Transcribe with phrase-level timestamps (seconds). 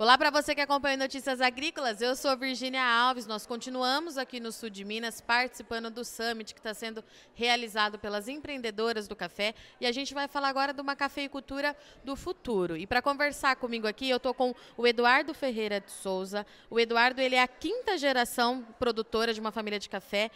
[0.00, 3.26] Olá para você que acompanha Notícias Agrícolas, eu sou Virgínia Alves.
[3.26, 7.04] Nós continuamos aqui no sul de Minas participando do Summit que está sendo
[7.34, 12.16] realizado pelas empreendedoras do café e a gente vai falar agora de uma cafeicultura do
[12.16, 12.78] futuro.
[12.78, 16.46] E para conversar comigo aqui, eu estou com o Eduardo Ferreira de Souza.
[16.70, 20.30] O Eduardo ele é a quinta geração produtora de uma família de café.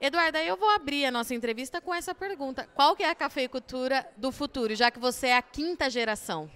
[0.00, 3.14] Eduardo, aí eu vou abrir a nossa entrevista com essa pergunta: qual que é a
[3.14, 6.50] cafeicultura do futuro, já que você é a quinta geração?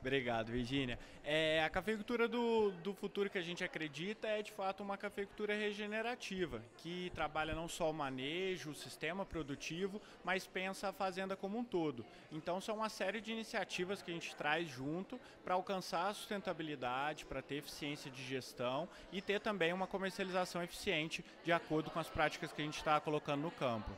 [0.00, 0.98] Obrigado, Virginia.
[1.22, 5.54] É, a cafeicultura do, do futuro que a gente acredita é de fato uma cafeicultura
[5.54, 11.58] regenerativa, que trabalha não só o manejo, o sistema produtivo, mas pensa a fazenda como
[11.58, 12.04] um todo.
[12.32, 17.26] Então são uma série de iniciativas que a gente traz junto para alcançar a sustentabilidade,
[17.26, 22.08] para ter eficiência de gestão e ter também uma comercialização eficiente de acordo com as
[22.08, 23.90] práticas que a gente está colocando no campo.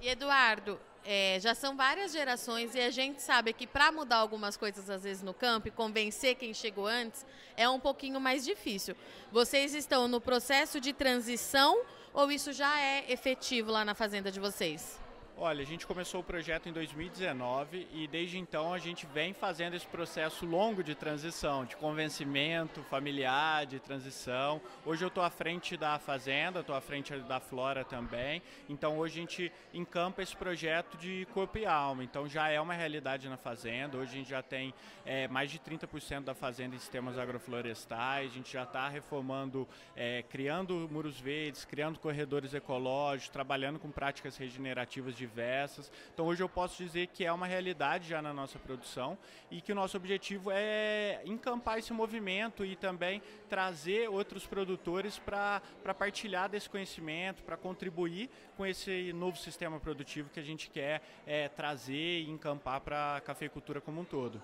[0.00, 4.56] E Eduardo, é, já são várias gerações e a gente sabe que para mudar algumas
[4.56, 8.94] coisas às vezes no campo e convencer quem chegou antes é um pouquinho mais difícil.
[9.30, 11.82] Vocês estão no processo de transição
[12.14, 15.01] ou isso já é efetivo lá na fazenda de vocês?
[15.38, 19.74] Olha, a gente começou o projeto em 2019 e desde então a gente vem fazendo
[19.74, 24.60] esse processo longo de transição, de convencimento familiar, de transição.
[24.84, 28.42] Hoje eu estou à frente da fazenda, estou à frente da Flora também.
[28.68, 32.04] Então hoje a gente encampa esse projeto de corpo e alma.
[32.04, 33.96] Então já é uma realidade na fazenda.
[33.96, 34.72] Hoje a gente já tem
[35.04, 38.30] é, mais de 30% da fazenda em sistemas agroflorestais.
[38.30, 39.66] A gente já está reformando,
[39.96, 45.90] é, criando muros verdes, criando corredores ecológicos, trabalhando com práticas regenerativas diversas.
[46.12, 49.16] Então hoje eu posso dizer que é uma realidade já na nossa produção
[49.50, 55.62] e que o nosso objetivo é encampar esse movimento e também trazer outros produtores para
[55.96, 61.48] partilhar desse conhecimento, para contribuir com esse novo sistema produtivo que a gente quer é,
[61.48, 64.42] trazer e encampar para a cafeicultura como um todo.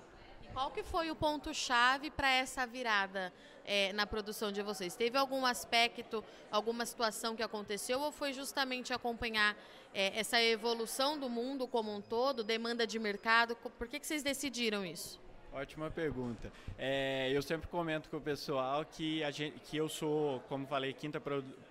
[0.53, 3.33] Qual que foi o ponto-chave para essa virada
[3.65, 4.97] é, na produção de vocês?
[4.97, 9.57] Teve algum aspecto, alguma situação que aconteceu ou foi justamente acompanhar
[9.95, 13.57] é, essa evolução do mundo como um todo, demanda de mercado?
[13.57, 15.21] Por que, que vocês decidiram isso?
[15.53, 16.53] Ótima pergunta.
[16.79, 20.93] É, eu sempre comento com o pessoal que, a gente, que eu sou, como falei,
[20.93, 21.21] quinta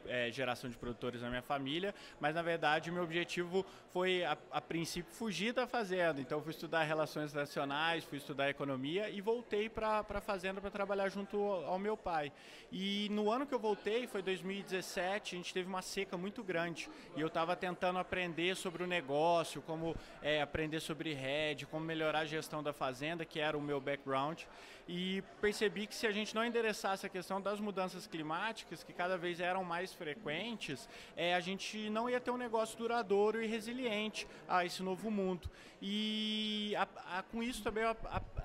[0.07, 4.35] é, geração de produtores na minha família, mas na verdade o meu objetivo foi, a,
[4.51, 6.19] a princípio, fugir da fazenda.
[6.19, 11.09] Então fui estudar relações nacionais, fui estudar economia e voltei para a fazenda para trabalhar
[11.09, 12.31] junto ao meu pai.
[12.71, 16.89] E no ano que eu voltei, foi 2017, a gente teve uma seca muito grande
[17.15, 22.19] e eu estava tentando aprender sobre o negócio, como é, aprender sobre rede, como melhorar
[22.19, 24.43] a gestão da fazenda, que era o meu background
[24.87, 29.17] e percebi que se a gente não endereçasse a questão das mudanças climáticas, que cada
[29.17, 34.25] vez eram mais frequentes, é, a gente não ia ter um negócio duradouro e resiliente
[34.47, 35.49] a esse novo mundo.
[35.81, 36.87] E a,
[37.19, 37.95] a, com isso também eu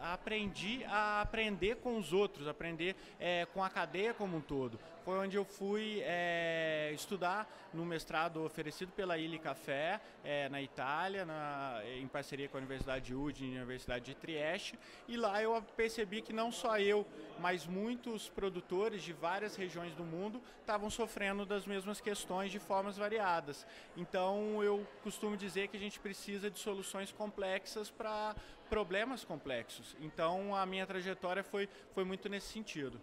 [0.03, 4.79] aprendi a aprender com os outros, aprender é, com a cadeia como um todo.
[5.05, 11.25] Foi onde eu fui é, estudar no mestrado oferecido pela Ilha Café, é, na Itália,
[11.25, 14.79] na, em parceria com a Universidade de Udine e a Universidade de Trieste.
[15.09, 17.07] E lá eu percebi que não só eu,
[17.39, 22.97] mas muitos produtores de várias regiões do mundo estavam sofrendo das mesmas questões de formas
[22.97, 23.67] variadas.
[23.97, 28.35] Então eu costumo dizer que a gente precisa de soluções complexas para
[28.73, 29.95] problemas complexos.
[30.01, 32.99] Então a minha trajetória foi, foi muito nesse sentido.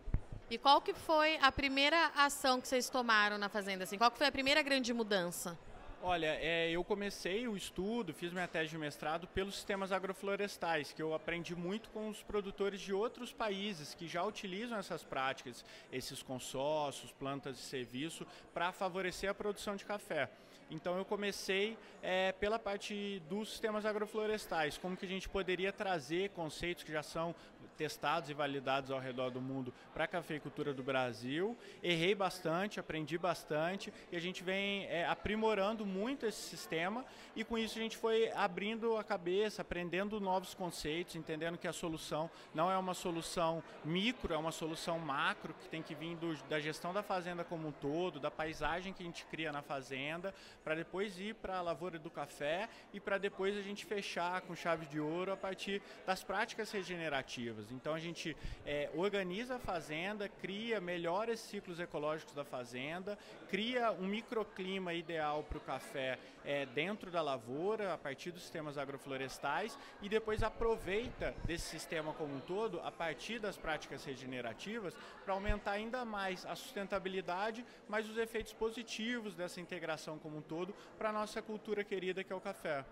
[0.50, 3.84] E qual que foi a primeira ação que vocês tomaram na fazenda?
[3.84, 3.96] Assim?
[3.96, 5.56] Qual que foi a primeira grande mudança?
[6.02, 11.04] Olha, é, eu comecei o estudo, fiz minha tese de mestrado pelos sistemas agroflorestais, que
[11.04, 16.24] eu aprendi muito com os produtores de outros países que já utilizam essas práticas, esses
[16.24, 18.26] consórcios, plantas de serviço,
[18.56, 20.32] para favorecer a produção de café.
[20.70, 26.30] Então eu comecei é, pela parte dos sistemas agroflorestais, como que a gente poderia trazer
[26.30, 27.34] conceitos que já são
[27.80, 31.58] testados e validados ao redor do mundo para a cafeicultura do Brasil.
[31.82, 37.06] Errei bastante, aprendi bastante e a gente vem é, aprimorando muito esse sistema
[37.38, 41.72] e com isso a gente foi abrindo a cabeça, aprendendo novos conceitos, entendendo que a
[41.72, 46.36] solução não é uma solução micro, é uma solução macro que tem que vir do,
[46.50, 50.36] da gestão da fazenda como um todo, da paisagem que a gente cria na fazenda,
[50.66, 54.54] para depois ir para a lavoura do café e para depois a gente fechar com
[54.54, 57.69] chave de ouro a partir das práticas regenerativas.
[57.72, 58.36] Então a gente
[58.66, 63.18] é, organiza a fazenda, cria, melhora esses ciclos ecológicos da fazenda,
[63.50, 68.78] cria um microclima ideal para o café é, dentro da lavoura, a partir dos sistemas
[68.78, 75.34] agroflorestais, e depois aproveita desse sistema como um todo, a partir das práticas regenerativas, para
[75.34, 81.10] aumentar ainda mais a sustentabilidade, mas os efeitos positivos dessa integração como um todo para
[81.10, 82.86] a nossa cultura querida que é o café.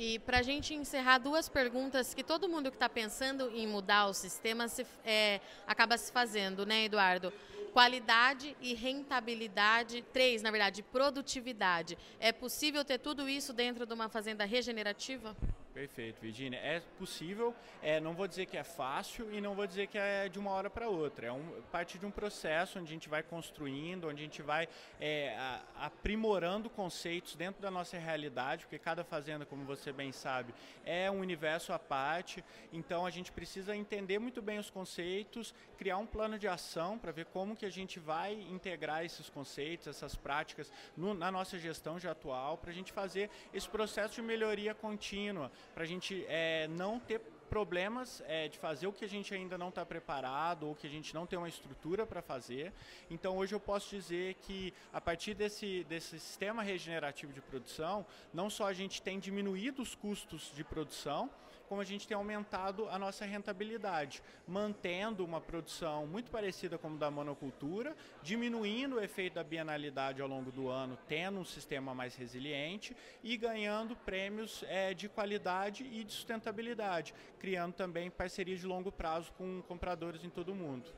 [0.00, 4.06] E para a gente encerrar, duas perguntas que todo mundo que está pensando em mudar
[4.06, 7.32] o sistema se, é, acaba se fazendo, né, Eduardo?
[7.72, 10.04] Qualidade e rentabilidade.
[10.12, 11.98] Três, na verdade, produtividade.
[12.20, 15.36] É possível ter tudo isso dentro de uma fazenda regenerativa?
[15.78, 16.58] Perfeito, Virginia.
[16.58, 20.28] É possível, é, não vou dizer que é fácil e não vou dizer que é
[20.28, 21.28] de uma hora para outra.
[21.28, 24.68] É um, parte de um processo onde a gente vai construindo, onde a gente vai
[25.00, 25.38] é,
[25.76, 30.52] aprimorando conceitos dentro da nossa realidade, porque cada fazenda, como você bem sabe,
[30.84, 32.44] é um universo à parte.
[32.72, 37.12] Então a gente precisa entender muito bem os conceitos, criar um plano de ação para
[37.12, 42.00] ver como que a gente vai integrar esses conceitos, essas práticas no, na nossa gestão
[42.00, 46.68] já atual, para a gente fazer esse processo de melhoria contínua para a gente é,
[46.68, 50.74] não ter problemas é, de fazer o que a gente ainda não está preparado ou
[50.74, 52.72] que a gente não tem uma estrutura para fazer.
[53.10, 58.48] Então hoje eu posso dizer que a partir desse, desse sistema regenerativo de produção, não
[58.50, 61.30] só a gente tem diminuído os custos de produção,
[61.68, 66.96] como a gente tem aumentado a nossa rentabilidade, mantendo uma produção muito parecida com a
[66.96, 72.14] da monocultura, diminuindo o efeito da bienalidade ao longo do ano, tendo um sistema mais
[72.14, 78.90] resiliente e ganhando prêmios é, de qualidade e de sustentabilidade, criando também parcerias de longo
[78.90, 80.90] prazo com compradores em todo o mundo.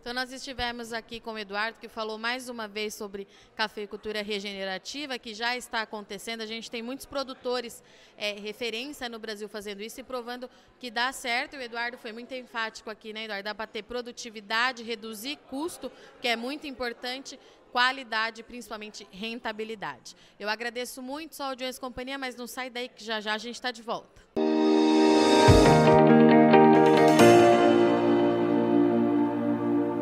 [0.00, 5.18] Então, nós estivemos aqui com o Eduardo, que falou mais uma vez sobre cafeicultura regenerativa,
[5.18, 6.40] que já está acontecendo.
[6.40, 7.82] A gente tem muitos produtores
[8.16, 10.48] é, referência no Brasil fazendo isso e provando
[10.78, 11.58] que dá certo.
[11.58, 13.44] O Eduardo foi muito enfático aqui, né, Eduardo?
[13.44, 17.38] Dá para ter produtividade, reduzir custo, que é muito importante,
[17.70, 20.16] qualidade, principalmente rentabilidade.
[20.38, 23.38] Eu agradeço muito sua audiência e companhia, mas não sai daí que já já a
[23.38, 24.22] gente está de volta.